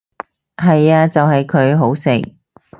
[0.57, 2.35] 係呀就係佢，好食！